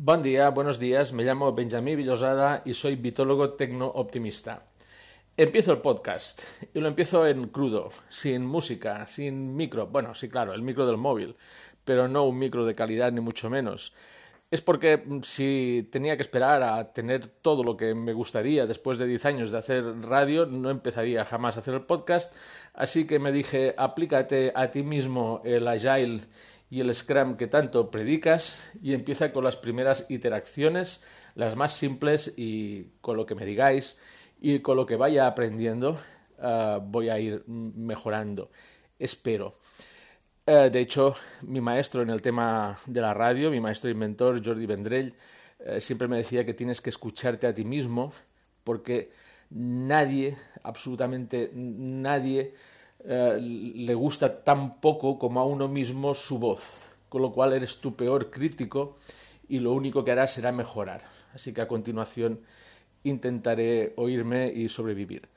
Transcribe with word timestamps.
Buen 0.00 0.22
día, 0.22 0.50
buenos 0.50 0.78
días. 0.78 1.12
Me 1.12 1.24
llamo 1.24 1.52
Benjamín 1.52 1.96
Villosada 1.96 2.62
y 2.64 2.72
soy 2.74 2.94
bitólogo 2.94 3.54
tecno-optimista. 3.54 4.62
Empiezo 5.36 5.72
el 5.72 5.78
podcast 5.78 6.40
y 6.72 6.78
lo 6.78 6.86
empiezo 6.86 7.26
en 7.26 7.48
crudo, 7.48 7.88
sin 8.08 8.46
música, 8.46 9.08
sin 9.08 9.56
micro. 9.56 9.88
Bueno, 9.88 10.14
sí, 10.14 10.30
claro, 10.30 10.54
el 10.54 10.62
micro 10.62 10.86
del 10.86 10.98
móvil, 10.98 11.34
pero 11.84 12.06
no 12.06 12.26
un 12.26 12.38
micro 12.38 12.64
de 12.64 12.76
calidad 12.76 13.10
ni 13.10 13.20
mucho 13.20 13.50
menos. 13.50 13.92
Es 14.52 14.62
porque 14.62 14.98
mm, 14.98 15.22
si 15.22 15.88
tenía 15.90 16.16
que 16.16 16.22
esperar 16.22 16.62
a 16.62 16.92
tener 16.92 17.28
todo 17.28 17.64
lo 17.64 17.76
que 17.76 17.92
me 17.96 18.12
gustaría 18.12 18.66
después 18.66 18.98
de 18.98 19.06
10 19.06 19.24
años 19.26 19.50
de 19.50 19.58
hacer 19.58 19.84
radio, 20.02 20.46
no 20.46 20.70
empezaría 20.70 21.24
jamás 21.24 21.56
a 21.56 21.60
hacer 21.60 21.74
el 21.74 21.82
podcast. 21.82 22.36
Así 22.72 23.04
que 23.04 23.18
me 23.18 23.32
dije, 23.32 23.74
aplícate 23.76 24.52
a 24.54 24.70
ti 24.70 24.84
mismo 24.84 25.42
el 25.44 25.66
Agile 25.66 26.20
y 26.70 26.80
el 26.80 26.94
Scrum 26.94 27.36
que 27.36 27.46
tanto 27.46 27.90
predicas 27.90 28.72
y 28.82 28.94
empieza 28.94 29.32
con 29.32 29.44
las 29.44 29.56
primeras 29.56 30.10
interacciones, 30.10 31.06
las 31.34 31.56
más 31.56 31.74
simples 31.74 32.34
y 32.36 32.90
con 33.00 33.16
lo 33.16 33.26
que 33.26 33.34
me 33.34 33.46
digáis 33.46 34.00
y 34.40 34.60
con 34.60 34.76
lo 34.76 34.86
que 34.86 34.96
vaya 34.96 35.26
aprendiendo 35.26 35.98
uh, 36.38 36.80
voy 36.80 37.08
a 37.08 37.18
ir 37.18 37.44
mejorando. 37.46 38.50
Espero. 38.98 39.58
Uh, 40.46 40.70
de 40.70 40.80
hecho, 40.80 41.14
mi 41.42 41.60
maestro 41.60 42.02
en 42.02 42.10
el 42.10 42.22
tema 42.22 42.78
de 42.86 43.00
la 43.00 43.14
radio, 43.14 43.50
mi 43.50 43.60
maestro 43.60 43.90
inventor 43.90 44.44
Jordi 44.44 44.66
Vendrell, 44.66 45.14
uh, 45.60 45.80
siempre 45.80 46.08
me 46.08 46.18
decía 46.18 46.44
que 46.44 46.54
tienes 46.54 46.80
que 46.80 46.90
escucharte 46.90 47.46
a 47.46 47.54
ti 47.54 47.64
mismo 47.64 48.12
porque 48.64 49.10
nadie, 49.50 50.36
absolutamente 50.62 51.50
nadie, 51.54 52.54
le 53.04 53.94
gusta 53.94 54.42
tan 54.42 54.80
poco 54.80 55.18
como 55.18 55.40
a 55.40 55.44
uno 55.44 55.68
mismo 55.68 56.14
su 56.14 56.38
voz, 56.38 56.62
con 57.08 57.22
lo 57.22 57.32
cual 57.32 57.52
eres 57.52 57.80
tu 57.80 57.94
peor 57.94 58.30
crítico 58.30 58.96
y 59.48 59.60
lo 59.60 59.72
único 59.72 60.04
que 60.04 60.12
harás 60.12 60.32
será 60.32 60.52
mejorar. 60.52 61.02
Así 61.34 61.52
que 61.52 61.60
a 61.60 61.68
continuación 61.68 62.40
intentaré 63.04 63.92
oírme 63.96 64.48
y 64.48 64.68
sobrevivir. 64.68 65.28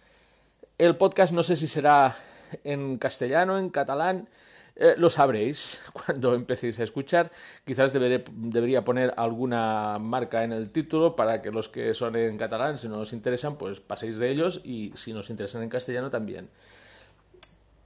El 0.77 0.97
podcast 0.97 1.33
no 1.33 1.43
sé 1.43 1.55
si 1.55 1.67
será 1.67 2.15
en 2.63 2.97
castellano, 2.97 3.57
en 3.57 3.69
catalán, 3.69 4.27
eh, 4.75 4.95
lo 4.97 5.09
sabréis 5.09 5.81
cuando 5.93 6.33
empecéis 6.33 6.79
a 6.79 6.83
escuchar. 6.83 7.31
Quizás 7.65 7.93
deberé, 7.93 8.23
debería 8.31 8.83
poner 8.83 9.13
alguna 9.17 9.99
marca 9.99 10.43
en 10.43 10.53
el 10.53 10.71
título 10.71 11.15
para 11.15 11.41
que 11.41 11.51
los 11.51 11.69
que 11.69 11.93
son 11.93 12.15
en 12.15 12.37
catalán, 12.37 12.77
si 12.77 12.87
no 12.87 12.99
os 12.99 13.13
interesan, 13.13 13.57
pues 13.57 13.79
paséis 13.79 14.17
de 14.17 14.31
ellos 14.31 14.61
y 14.63 14.91
si 14.95 15.13
nos 15.13 15.29
interesan 15.29 15.63
en 15.63 15.69
castellano 15.69 16.09
también. 16.09 16.49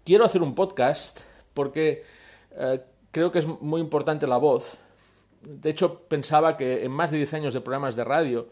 Quiero 0.05 0.23
hacer 0.23 0.43
un 0.43 0.53
podcast 0.53 1.19
porque 1.55 2.03
eh, 2.51 2.79
creo 3.09 3.31
que 3.31 3.39
es 3.39 3.47
muy 3.47 3.81
importante 3.81 4.27
la 4.27 4.37
voz. 4.37 4.77
De 5.41 5.71
hecho, 5.71 6.01
pensaba 6.07 6.57
que 6.57 6.85
en 6.85 6.91
más 6.91 7.09
de 7.09 7.17
10 7.17 7.33
años 7.33 7.53
de 7.55 7.61
programas 7.61 7.95
de 7.95 8.03
radio, 8.03 8.47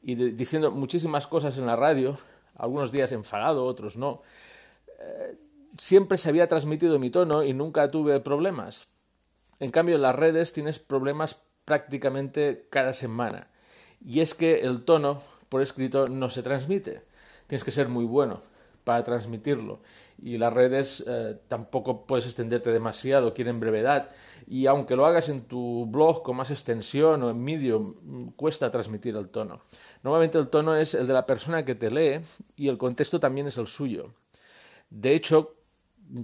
y 0.00 0.14
diciendo 0.14 0.70
muchísimas 0.70 1.26
cosas 1.26 1.58
en 1.58 1.66
la 1.66 1.74
radio, 1.74 2.16
algunos 2.54 2.92
días 2.92 3.10
enfadado, 3.10 3.64
otros 3.64 3.96
no, 3.96 4.22
eh, 5.00 5.36
siempre 5.76 6.18
se 6.18 6.28
había 6.28 6.46
transmitido 6.46 7.00
mi 7.00 7.10
tono 7.10 7.42
y 7.42 7.52
nunca 7.52 7.90
tuve 7.90 8.20
problemas. 8.20 8.86
En 9.58 9.72
cambio, 9.72 9.96
en 9.96 10.02
las 10.02 10.14
redes 10.14 10.52
tienes 10.52 10.78
problemas 10.78 11.44
prácticamente 11.64 12.68
cada 12.70 12.92
semana. 12.92 13.48
Y 14.00 14.20
es 14.20 14.34
que 14.34 14.60
el 14.60 14.84
tono 14.84 15.20
por 15.48 15.62
escrito 15.62 16.06
no 16.06 16.30
se 16.30 16.44
transmite. 16.44 17.02
Tienes 17.48 17.64
que 17.64 17.72
ser 17.72 17.88
muy 17.88 18.04
bueno 18.04 18.42
para 18.84 19.02
transmitirlo. 19.02 19.80
Y 20.22 20.38
las 20.38 20.52
redes 20.52 21.04
eh, 21.08 21.36
tampoco 21.48 22.06
puedes 22.06 22.26
extenderte 22.26 22.70
demasiado, 22.70 23.34
quieren 23.34 23.58
brevedad. 23.58 24.08
Y 24.46 24.66
aunque 24.66 24.94
lo 24.94 25.04
hagas 25.04 25.28
en 25.28 25.42
tu 25.42 25.86
blog 25.86 26.22
con 26.22 26.36
más 26.36 26.52
extensión 26.52 27.24
o 27.24 27.30
en 27.30 27.42
Medium, 27.42 28.32
cuesta 28.36 28.70
transmitir 28.70 29.16
el 29.16 29.30
tono. 29.30 29.62
Normalmente 30.04 30.38
el 30.38 30.48
tono 30.48 30.76
es 30.76 30.94
el 30.94 31.08
de 31.08 31.12
la 31.12 31.26
persona 31.26 31.64
que 31.64 31.74
te 31.74 31.90
lee 31.90 32.20
y 32.54 32.68
el 32.68 32.78
contexto 32.78 33.18
también 33.18 33.48
es 33.48 33.58
el 33.58 33.66
suyo. 33.66 34.14
De 34.90 35.14
hecho, 35.14 35.56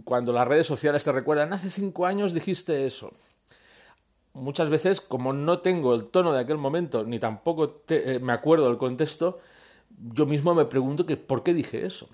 cuando 0.05 0.33
las 0.33 0.47
redes 0.47 0.67
sociales 0.69 1.03
te 1.03 1.11
recuerdan, 1.11 1.53
hace 1.53 1.69
cinco 1.69 2.07
años 2.07 2.33
dijiste 2.33 2.87
eso. 2.87 3.13
Muchas 4.33 4.71
veces, 4.71 5.01
como 5.01 5.33
no 5.33 5.61
tengo 5.61 5.95
el 5.95 6.07
tono 6.07 6.33
de 6.33 6.41
aquel 6.41 6.59
momento, 6.59 7.03
ni 7.03 7.19
tampoco 7.19 7.83
eh, 7.89 8.21
me 8.23 8.33
acuerdo 8.33 8.69
del 8.69 8.79
contexto, 8.79 9.41
yo 9.91 10.27
mismo 10.27 10.55
me 10.55 10.67
pregunto 10.67 11.07
que 11.07 11.17
por 11.17 11.43
qué 11.43 11.55
dije 11.55 11.85
eso. 11.85 12.09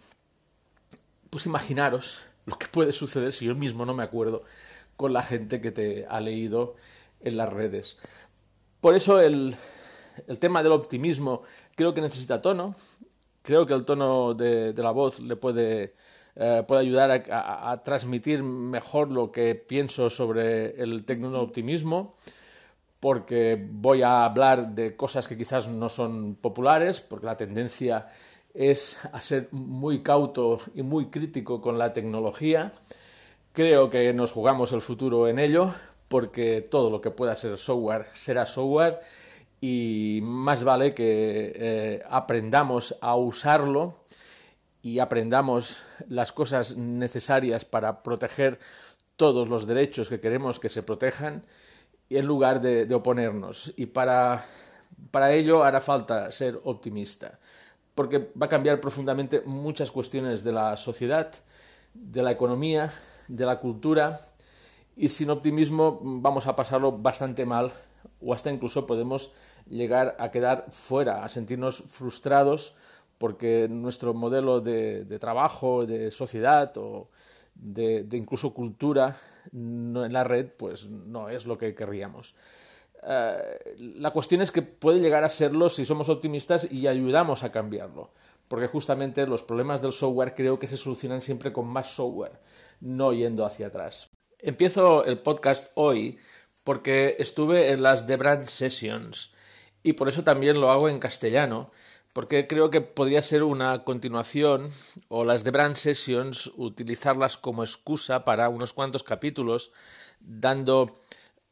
Pues 1.35 1.47
imaginaros 1.47 2.23
lo 2.47 2.57
que 2.57 2.69
puede 2.69 2.93
suceder 2.93 3.33
si 3.33 3.47
yo 3.47 3.57
mismo 3.57 3.85
no 3.85 3.93
me 3.93 4.05
acuerdo 4.05 4.45
con 4.97 5.13
la 5.13 5.21
gente 5.21 5.61
que 5.61 5.73
te 5.73 6.07
ha 6.09 6.21
leído 6.21 6.77
en 7.21 7.37
las 7.37 7.53
redes. 7.53 7.99
Por 8.81 8.95
eso 8.95 9.21
el, 9.21 9.57
el 10.29 10.39
tema 10.39 10.63
del 10.63 10.71
optimismo 10.71 11.43
creo 11.75 11.93
que 11.93 12.01
necesita 12.01 12.41
tono. 12.41 12.77
Creo 13.43 13.67
que 13.67 13.75
el 13.75 13.85
tono 13.85 14.35
de, 14.35 14.73
la 14.77 14.93
voz 14.93 15.19
le 15.19 15.35
puede, 15.35 15.97
eh, 16.37 16.63
puede 16.69 16.83
ayudar 16.83 17.25
a, 17.29 17.83
transmitir 17.83 18.45
mejor 18.45 19.11
lo 19.11 19.33
que 19.33 19.57
pienso 19.57 20.11
sobre 20.11 20.81
el 20.81 21.05
optimismo 21.35 22.15
porque 23.01 23.61
voy 23.73 24.03
a 24.03 24.25
hablar 24.25 24.69
de 24.69 24.95
cosas 24.95 25.27
que 25.27 25.37
quizás 25.37 25.67
no 25.67 25.91
son 25.91 26.37
populares, 26.37 27.01
porque 27.01 27.27
la 27.27 27.37
tendencia 27.37 28.09
es 28.55 28.99
a 29.13 29.21
ser 29.21 29.49
muy 29.51 30.03
cauto 30.03 30.61
y 30.75 30.83
muy 30.83 31.07
crítico 31.07 31.61
con 31.61 31.79
la 31.79 31.93
tecnología. 31.93 32.73
Creo 33.53 33.91
que 33.91 34.13
nos 34.15 34.33
jugamos 34.33 34.73
el 34.73 34.81
futuro 34.81 35.29
en 35.29 35.39
ello, 35.39 35.75
porque 36.09 36.61
todo 36.61 36.91
lo 36.91 37.01
que 37.01 37.11
pueda 37.11 37.37
ser 37.37 37.59
software 37.59 38.07
será 38.15 38.47
software 38.47 39.01
y 39.61 40.21
más 40.23 40.63
vale 40.63 40.95
que 40.95 41.53
eh, 41.57 42.03
aprendamos 42.09 42.97
a 43.01 43.17
usarlo 43.17 44.05
y 44.83 44.99
aprendamos 44.99 45.83
las 46.09 46.33
cosas 46.33 46.77
necesarias 46.77 47.65
para 47.65 48.03
proteger 48.03 48.59
todos 49.17 49.49
los 49.49 49.67
derechos 49.67 50.09
que 50.09 50.21
queremos 50.21 50.59
que 50.59 50.69
se 50.69 50.83
protejan 50.83 51.45
en 52.11 52.27
lugar 52.27 52.61
de, 52.61 52.93
oponernos. 52.95 53.73
Y 53.77 53.87
para, 53.87 54.45
para 55.11 55.33
ello 55.33 55.65
hará 55.65 55.81
falta 55.81 56.31
ser 56.31 56.61
optimista, 56.65 57.39
porque 57.95 58.31
va 58.41 58.47
a 58.47 58.49
cambiar 58.49 58.81
profundamente 58.81 59.43
muchas 59.43 59.91
cuestiones 59.91 60.43
de 60.45 60.53
la 60.53 60.77
sociedad, 60.77 61.33
de 61.95 62.23
la 62.23 62.33
economía, 62.33 62.93
de 63.29 63.47
la 63.47 63.61
cultura, 63.61 64.21
y 64.97 65.09
sin 65.09 65.31
optimismo 65.31 66.01
vamos 66.03 66.47
a 66.47 66.57
pasarlo 66.57 66.93
bastante 66.93 67.45
mal 67.47 67.73
o 68.21 68.35
hasta 68.35 68.51
incluso 68.51 68.87
podemos 68.87 69.35
llegar 69.69 70.17
a 70.19 70.31
quedar 70.31 70.67
fuera, 70.71 71.25
a 71.25 71.29
sentirnos 71.29 71.79
frustrados 71.79 72.77
porque 73.19 73.69
nuestro 73.71 74.15
modelo 74.15 74.61
de, 74.61 75.19
trabajo, 75.21 75.87
de 75.87 76.11
sociedad 76.11 76.73
o 76.77 77.09
de, 77.55 78.07
incluso 78.13 78.53
cultura 78.53 79.17
en 79.53 80.13
la 80.13 80.25
red 80.25 80.49
pues 80.57 80.87
no 80.87 81.29
es 81.29 81.47
lo 81.47 81.59
que 81.59 81.75
querríamos. 81.75 82.35
Eh, 83.07 83.77
la 83.77 84.11
cuestión 84.11 84.41
es 84.41 84.51
que 84.51 84.63
puede 84.63 85.01
llegar 85.01 85.25
a 85.25 85.31
serlo 85.31 85.69
si 85.69 85.85
somos 85.85 86.09
optimistas 86.09 86.73
y 86.73 86.87
ayudamos 86.87 87.45
a 87.45 87.53
cambiarlo, 87.53 88.13
porque 88.49 88.69
justamente 88.69 89.27
los 89.27 89.43
problemas 89.43 89.83
del 89.83 89.93
software 89.93 90.35
creo 90.35 90.59
que 90.59 90.69
se 90.69 90.77
solucionan 90.77 91.23
siempre 91.23 91.53
con 91.53 91.67
más 91.67 91.91
software, 91.91 92.41
no 92.81 93.13
yendo 93.13 93.45
hacia 93.45 93.67
atrás. 93.67 94.11
Empiezo 94.39 95.05
el 95.05 95.19
podcast 95.19 95.71
hoy 95.75 96.19
porque 96.65 97.17
estuve 97.19 97.73
en 97.73 97.83
las 97.83 98.07
The 98.07 98.17
Brand 98.17 98.47
Sessions 98.47 99.35
y 99.83 99.93
por 99.93 100.09
eso 100.09 100.25
también 100.25 100.61
lo 100.61 100.71
hago 100.71 100.89
en 100.89 100.99
castellano, 100.99 101.71
porque 102.15 102.47
creo 102.47 102.71
que 102.71 102.81
podría 102.81 103.21
ser 103.23 103.43
una 103.43 103.85
continuación 103.85 104.71
o 105.09 105.25
las 105.25 105.45
The 105.45 105.51
Brand 105.51 105.77
Sessions 105.77 106.51
utilizarlas 106.57 107.37
como 107.37 107.65
excusa 107.65 108.25
para 108.25 108.49
unos 108.49 108.73
cuantos 108.73 109.03
capítulos, 109.03 109.73
dando 110.21 111.04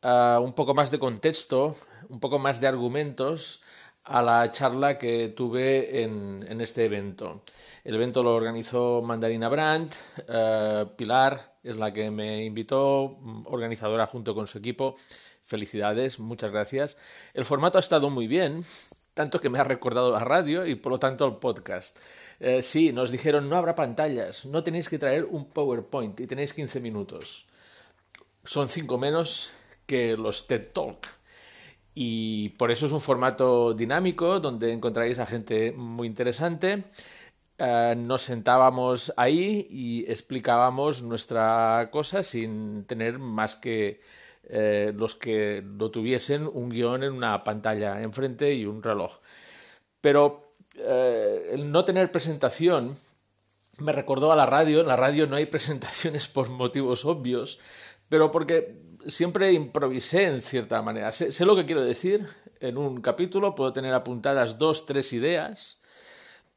uh, 0.02 0.40
un 0.40 0.52
poco 0.54 0.74
más 0.74 0.90
de 0.90 0.98
contexto, 0.98 1.76
un 2.08 2.20
poco 2.20 2.38
más 2.38 2.60
de 2.60 2.66
argumentos 2.66 3.64
a 4.04 4.22
la 4.22 4.50
charla 4.50 4.98
que 4.98 5.28
tuve 5.28 6.02
en, 6.02 6.60
este 6.60 6.84
evento. 6.84 7.42
El 7.84 7.94
evento 7.94 8.22
lo 8.22 8.34
organizó 8.34 9.02
Mandarina 9.02 9.48
Brand, 9.48 9.92
uh, 10.28 10.94
Pilar 10.96 11.52
es 11.62 11.76
la 11.76 11.92
que 11.92 12.10
me 12.10 12.44
invitó, 12.44 13.18
organizadora 13.44 14.06
junto 14.06 14.34
con 14.34 14.46
su 14.46 14.58
equipo. 14.58 14.96
Felicidades, 15.44 16.18
muchas 16.18 16.50
gracias. 16.50 16.98
El 17.34 17.44
formato 17.44 17.78
ha 17.78 17.80
estado 17.80 18.10
muy 18.10 18.26
bien, 18.26 18.62
tanto 19.14 19.40
que 19.40 19.48
me 19.48 19.58
ha 19.58 19.64
recordado 19.64 20.10
la 20.10 20.20
radio 20.20 20.66
y 20.66 20.74
por 20.74 20.92
lo 20.92 20.98
tanto 20.98 21.26
el 21.26 21.36
podcast. 21.36 21.98
Eh, 22.40 22.62
sí, 22.62 22.92
nos 22.92 23.10
dijeron 23.10 23.48
no 23.48 23.56
habrá 23.56 23.74
pantallas, 23.74 24.44
no 24.46 24.64
tenéis 24.64 24.88
que 24.88 24.98
traer 24.98 25.24
un 25.24 25.48
PowerPoint 25.50 26.18
y 26.20 26.26
tenéis 26.26 26.54
15 26.54 26.80
minutos. 26.80 27.46
Son 28.44 28.68
cinco 28.68 28.98
menos 28.98 29.52
que 29.92 30.16
los 30.16 30.46
TED 30.46 30.68
Talk. 30.72 31.06
Y 31.94 32.48
por 32.50 32.70
eso 32.70 32.86
es 32.86 32.92
un 32.92 33.02
formato 33.02 33.74
dinámico 33.74 34.40
donde 34.40 34.72
encontraréis 34.72 35.18
a 35.18 35.26
gente 35.26 35.72
muy 35.72 36.06
interesante 36.08 36.84
eh, 37.58 37.94
nos 37.96 38.22
sentábamos 38.22 39.12
ahí 39.16 39.66
y 39.70 40.10
explicábamos 40.10 41.02
nuestra 41.02 41.90
cosa 41.92 42.22
sin 42.22 42.84
tener 42.86 43.18
más 43.18 43.54
que 43.56 44.00
eh, 44.44 44.92
los 44.96 45.14
que 45.14 45.62
no 45.62 45.90
tuviesen 45.90 46.48
un 46.52 46.70
guion 46.70 47.04
en 47.04 47.12
una 47.12 47.44
pantalla 47.44 48.02
enfrente 48.02 48.54
y 48.54 48.64
un 48.64 48.82
reloj. 48.82 49.18
Pero 50.00 50.54
eh, 50.76 51.50
el 51.52 51.70
no 51.70 51.84
tener 51.84 52.10
presentación 52.10 52.96
me 53.78 53.92
recordó 53.92 54.32
a 54.32 54.36
la 54.36 54.46
radio. 54.46 54.80
En 54.80 54.88
la 54.88 54.96
radio 54.96 55.26
no 55.26 55.36
hay 55.36 55.46
presentaciones 55.54 56.28
por 56.28 56.48
motivos 56.48 57.04
obvios, 57.04 57.60
pero 58.08 58.32
porque 58.32 58.76
siempre 59.06 59.52
improvisé 59.52 60.26
en 60.26 60.42
cierta 60.42 60.82
manera. 60.82 61.12
Sé, 61.12 61.44
lo 61.44 61.56
que 61.56 61.66
quiero 61.66 61.84
decir. 61.84 62.26
En 62.60 62.78
un 62.78 63.00
capítulo 63.00 63.56
puedo 63.56 63.72
tener 63.72 63.92
apuntadas 63.92 64.56
dos, 64.56 64.86
tres 64.86 65.12
ideas, 65.12 65.80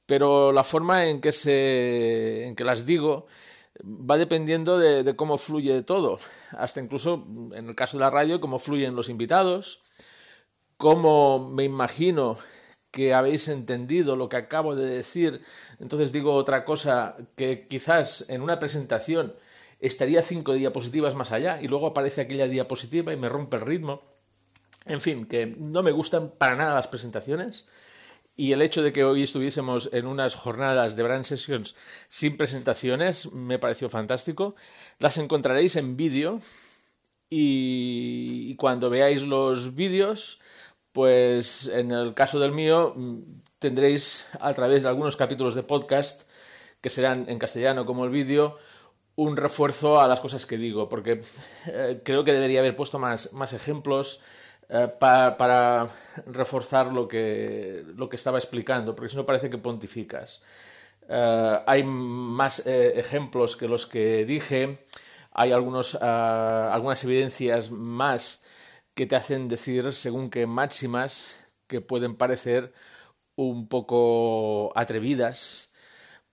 pero 0.05 0.51
la 0.51 0.63
forma 0.63 1.07
en 1.07 1.19
que, 1.19 1.31
se, 1.31 2.45
en 2.45 2.55
que 2.55 2.63
las 2.63 2.85
digo 2.85 3.25
va 3.83 4.15
dependiendo 4.15 4.77
de, 4.77 5.01
de, 5.03 5.15
cómo 5.15 5.39
fluye 5.39 5.81
todo. 5.81 6.19
Hasta 6.51 6.79
incluso 6.79 7.25
en 7.55 7.69
el 7.69 7.75
caso 7.75 7.97
de 7.97 8.03
la 8.03 8.11
radio, 8.11 8.39
cómo 8.39 8.59
fluyen 8.59 8.95
los 8.95 9.09
invitados, 9.09 9.83
cómo 10.77 11.49
me 11.49 11.63
imagino 11.63 12.37
que 12.95 13.13
habéis 13.13 13.49
entendido 13.49 14.15
lo 14.15 14.29
que 14.29 14.37
acabo 14.37 14.73
de 14.73 14.85
decir, 14.85 15.41
entonces 15.79 16.13
digo 16.13 16.33
otra 16.33 16.63
cosa 16.63 17.17
que 17.35 17.67
quizás 17.67 18.29
en 18.29 18.41
una 18.41 18.57
presentación 18.57 19.33
estaría 19.79 20.21
cinco 20.21 20.53
diapositivas 20.53 21.15
más 21.15 21.31
allá 21.31 21.61
y 21.61 21.67
luego 21.67 21.87
aparece 21.87 22.21
aquella 22.21 22.47
diapositiva 22.47 23.13
y 23.13 23.17
me 23.17 23.29
rompe 23.29 23.57
el 23.57 23.63
ritmo. 23.63 24.01
En 24.85 25.01
fin, 25.01 25.25
que 25.25 25.55
no 25.57 25.83
me 25.83 25.91
gustan 25.91 26.31
para 26.37 26.55
nada 26.55 26.75
las 26.75 26.87
presentaciones 26.87 27.67
y 28.37 28.51
el 28.51 28.61
hecho 28.61 28.83
de 28.83 28.91
que 28.91 29.03
hoy 29.03 29.23
estuviésemos 29.23 29.89
en 29.93 30.05
unas 30.05 30.35
jornadas 30.35 30.95
de 30.95 31.03
Brand 31.03 31.25
Sessions 31.25 31.75
sin 32.09 32.37
presentaciones 32.37 33.31
me 33.33 33.59
pareció 33.59 33.89
fantástico. 33.89 34.55
Las 34.99 35.17
encontraréis 35.17 35.75
en 35.75 35.97
vídeo 35.97 36.41
y 37.29 38.55
cuando 38.57 38.89
veáis 38.89 39.23
los 39.23 39.75
vídeos 39.75 40.41
pues 40.95 41.67
en 41.67 41.91
el 41.91 42.13
caso 42.13 42.39
del 42.39 42.53
mío 42.53 42.93
mm, 42.95 43.19
tendréis 43.59 44.29
a 44.39 44.53
través 44.53 44.83
de 44.83 44.87
algunos 44.87 45.17
capítulos 45.17 45.53
de 45.53 45.61
podcast 45.61 46.29
que 46.79 46.89
serán 46.89 47.25
en 47.27 47.37
castellano 47.37 47.85
como 47.85 48.05
el 48.05 48.11
vídeo 48.11 48.57
un 49.15 49.37
refuerzo 49.37 49.99
a 49.99 50.07
las 50.07 50.19
cosas 50.19 50.45
que 50.45 50.57
digo, 50.57 50.89
porque 50.89 51.21
eh, 51.67 52.01
creo 52.03 52.23
que 52.23 52.33
debería 52.33 52.59
haber 52.59 52.75
puesto 52.75 52.99
más, 52.99 53.33
más 53.33 53.53
ejemplos 53.53 54.23
eh, 54.69 54.89
para 54.99 55.87
reforzar 56.25 56.91
lo 56.91 57.07
que, 57.07 57.83
lo 57.95 58.09
que 58.09 58.17
estaba 58.17 58.37
explicando, 58.37 58.95
porque 58.95 59.09
si 59.09 59.17
no 59.17 59.25
parece 59.25 59.49
que 59.49 59.57
pontificas. 59.57 60.43
Eh, 61.07 61.59
hay 61.65 61.83
más 61.83 62.65
ejemplos 62.65 63.55
que 63.55 63.67
los 63.67 63.85
que 63.85 64.25
dije, 64.25 64.85
hay 65.31 65.51
algunos, 65.51 65.95
algunas 65.95 67.03
evidencias 67.03 67.71
más 67.71 68.45
que 68.95 69.05
te 69.05 69.15
hacen 69.15 69.47
decir 69.47 69.93
según 69.93 70.29
qué 70.29 70.47
máximas 70.47 71.39
que 71.67 71.81
pueden 71.81 72.15
parecer 72.15 72.73
un 73.35 73.67
poco 73.67 74.71
atrevidas, 74.77 75.73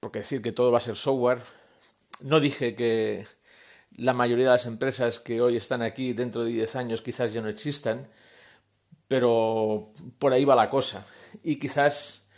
porque 0.01 0.21
decir 0.21 0.43
que 0.43 0.53
todo 0.53 0.73
va 0.73 0.79
a 0.79 0.81
ser 0.83 0.97
software. 0.97 1.43
No 2.23 2.41
dije 2.41 2.75
que 2.75 3.27
la 3.97 4.13
mayoría 4.13 4.47
de 4.47 4.53
las 4.53 4.67
empresas 4.67 5.19
que 5.19 5.41
hoy 5.41 5.57
están 5.57 5.83
aquí 5.83 6.13
dentro 6.13 6.45
de 6.45 6.51
10 6.51 6.77
años 6.77 7.03
quizás 7.03 7.33
ya 7.33 7.43
no 7.43 7.49
existan, 7.49 8.07
pero 9.09 9.91
por 10.19 10.33
ahí 10.33 10.45
va 10.45 10.57
la 10.57 10.71
cosa. 10.71 11.07
Y 11.43 11.57
quizás 11.59 12.29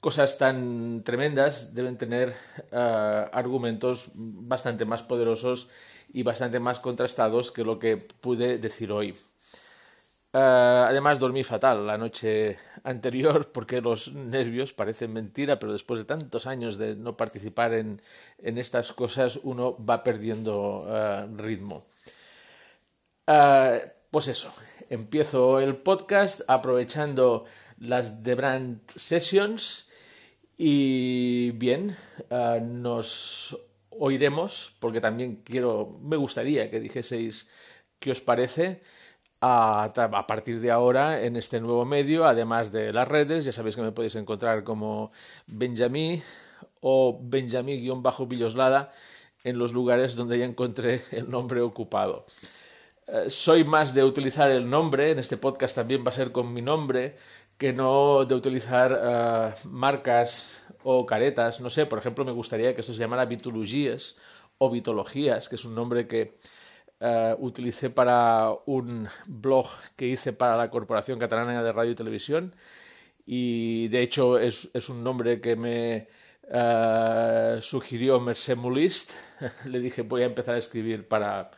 cosas 0.00 0.38
tan 0.38 1.02
tremendas 1.04 1.74
deben 1.74 1.96
tener 1.96 2.36
eh, 2.70 3.26
argumentos 3.32 4.10
bastante 4.14 4.84
más 4.84 5.02
poderosos 5.02 5.70
y 6.12 6.22
bastante 6.22 6.60
más 6.60 6.78
contrastados 6.78 7.50
que 7.50 7.64
lo 7.64 7.78
que 7.78 7.96
pude 7.96 8.58
decir 8.58 8.92
hoy. 8.92 9.14
Eh, 10.32 10.38
además 10.38 11.18
dormí 11.18 11.42
fatal 11.42 11.86
la 11.86 11.96
noche 11.96 12.58
anterior 12.84 13.48
porque 13.52 13.80
los 13.80 14.12
nervios 14.12 14.72
parecen 14.74 15.12
mentira, 15.12 15.58
pero 15.58 15.72
después 15.72 16.00
de 16.00 16.06
tantos 16.06 16.46
años 16.46 16.76
de 16.76 16.96
no 16.96 17.16
participar 17.16 17.72
en, 17.74 18.02
estas 18.38 18.92
cosas 18.92 19.40
uno 19.42 19.76
va 19.84 20.04
perdiendo 20.04 20.86
eh, 20.88 21.26
ritmo. 21.36 21.86
Eh, 23.26 23.92
pues 24.10 24.28
eso, 24.28 24.54
empiezo 24.90 25.60
el 25.60 25.76
podcast 25.76 26.42
aprovechando 26.48 27.44
las 27.78 28.22
The 28.22 28.34
Brand 28.34 28.80
Sessions 28.96 29.92
y 30.56 31.52
bien, 31.52 31.96
nos 32.30 33.56
oiremos 33.90 34.76
porque 34.80 35.00
también 35.00 35.42
quiero, 35.44 35.98
me 36.02 36.16
gustaría 36.16 36.70
que 36.70 36.80
dijeseis 36.80 37.52
qué 38.00 38.10
os 38.10 38.20
parece 38.20 38.80
a, 39.40 40.24
partir 40.26 40.60
de 40.60 40.70
ahora 40.70 41.22
en 41.22 41.36
este 41.36 41.60
nuevo 41.60 41.84
medio, 41.84 42.26
además 42.26 42.72
de 42.72 42.92
las 42.92 43.06
redes, 43.06 43.44
ya 43.44 43.52
sabéis 43.52 43.76
que 43.76 43.82
me 43.82 43.92
podéis 43.92 44.16
encontrar 44.16 44.64
como 44.64 45.12
Benjamí 45.46 46.22
o 46.80 47.18
Benjamí-Villoslada 47.22 48.92
en 49.44 49.58
los 49.58 49.72
lugares 49.72 50.16
donde 50.16 50.38
ya 50.38 50.44
encontré 50.44 51.04
el 51.12 51.30
nombre 51.30 51.60
ocupado. 51.60 52.26
Eh, 53.06 53.30
soy 53.30 53.64
más 53.64 53.94
de 53.94 54.04
utilizar 54.04 54.50
el 54.50 54.68
nombre, 54.68 55.12
en 55.12 55.18
este 55.18 55.36
podcast 55.36 55.76
también 55.76 56.04
va 56.04 56.10
a 56.10 56.12
ser 56.12 56.32
con 56.32 56.52
mi 56.52 56.62
nombre, 56.62 57.16
que 57.56 57.72
no 57.72 58.24
de 58.24 58.34
utilizar 58.34 59.00
eh, 59.00 59.54
marcas 59.64 60.64
o 60.82 61.06
caretas. 61.06 61.60
No 61.60 61.70
sé, 61.70 61.86
por 61.86 61.98
ejemplo, 61.98 62.24
me 62.24 62.32
gustaría 62.32 62.74
que 62.74 62.82
eso 62.82 62.92
se 62.92 63.00
llamara 63.00 63.24
Vitologías 63.24 64.18
o 64.58 64.70
Vitologías, 64.70 65.48
que 65.48 65.56
es 65.56 65.64
un 65.64 65.74
nombre 65.74 66.06
que 66.06 66.38
uh, 67.00 67.34
utilicé 67.38 67.90
para 67.90 68.50
un 68.66 69.08
blog 69.26 69.66
que 69.96 70.06
hice 70.06 70.32
para 70.32 70.56
la 70.56 70.70
Corporación 70.70 71.18
Catalana 71.18 71.62
de 71.62 71.72
Radio 71.72 71.92
y 71.92 71.94
Televisión 71.94 72.54
y 73.26 73.88
de 73.88 74.02
hecho 74.02 74.38
es, 74.38 74.70
es 74.72 74.88
un 74.88 75.04
nombre 75.04 75.40
que 75.40 75.54
me 75.56 76.08
uh, 76.50 77.60
sugirió 77.60 78.20
Mercé 78.20 78.54
Mulist. 78.54 79.12
Le 79.66 79.80
dije 79.80 80.02
voy 80.02 80.22
a 80.22 80.26
empezar 80.26 80.54
a 80.54 80.58
escribir 80.58 81.06
para 81.06 81.50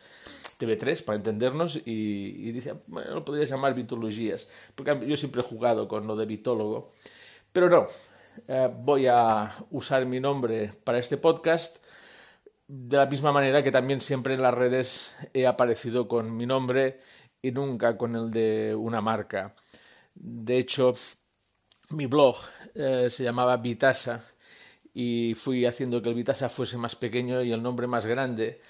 TV3 0.59 1.05
para 1.05 1.17
entendernos 1.17 1.81
y, 1.87 2.53
dice, 2.53 2.75
bueno, 2.87 3.15
lo 3.15 3.25
podrías 3.25 3.49
llamar 3.49 3.75
vitologías, 3.75 4.51
porque 4.75 5.07
yo 5.07 5.17
siempre 5.17 5.41
he 5.41 5.45
jugado 5.45 5.89
con 5.89 6.07
lo 6.07 6.17
de 6.17 6.27
vitólogo, 6.27 6.93
pero 7.53 7.71
no, 7.71 7.87
uh, 8.49 8.69
voy 8.83 9.07
a 9.07 9.51
usar 9.71 10.05
mi 10.05 10.21
nombre 10.21 10.73
para 10.85 10.99
este 10.99 11.17
podcast 11.17 11.79
de 12.73 12.97
la 12.97 13.07
misma 13.07 13.33
manera 13.33 13.65
que 13.65 13.73
también 13.73 14.01
siempre 14.01 14.35
en 14.35 14.43
las 14.43 14.55
redes 14.55 15.17
he 15.35 15.45
aparecido 15.45 16.07
con 16.07 16.37
mi 16.37 16.47
nombre 16.47 17.01
y 17.43 17.51
nunca 17.51 17.97
con 17.97 18.15
el 18.15 18.31
de 18.31 18.77
una 18.77 19.01
marca. 19.01 19.57
De 20.15 20.59
hecho, 20.59 20.95
mi 21.91 22.07
blog 22.07 22.37
eh, 22.77 23.09
se 23.11 23.25
llamaba 23.25 23.57
Vitasa 23.57 24.25
y 24.95 25.35
fui 25.35 25.67
haciendo 25.67 26.01
que 26.01 26.11
el 26.11 26.15
Vitasa 26.15 26.49
fuese 26.49 26.77
más 26.77 26.95
pequeño 26.95 27.43
y 27.43 27.51
el 27.51 27.61
nombre 27.61 27.89
más 27.89 28.07
grande, 28.07 28.61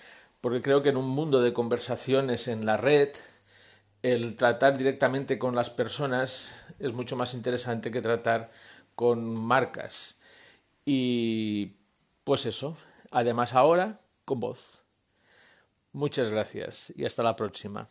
porque 0.41 0.63
creo 0.63 0.83
que 0.83 0.89
en 0.89 0.97
un 0.97 1.09
mundo 1.09 1.43
de 1.43 1.53
conversaciones 1.53 2.49
en 2.49 2.65
la 2.65 2.79
red, 2.79 3.11
el 4.03 4.35
tratar 4.37 4.79
directamente 4.79 5.39
con 5.39 5.55
las 5.55 5.69
personas 5.69 6.65
es 6.79 6.95
mucho 6.95 7.17
más 7.17 7.35
interesante 7.35 7.91
que 7.91 8.01
tratar 8.01 8.51
con 8.95 9.27
marcas. 9.37 10.19
Y 10.87 11.75
pues 12.25 12.47
eso, 12.47 12.79
Además 13.11 13.55
ahora 13.55 14.01
con 14.25 14.41
voz. 14.41 14.85
Muchas 15.93 16.31
gracias 16.31 16.93
y 16.97 17.05
hasta 17.05 17.23
la 17.23 17.37
próxima. 17.37 17.89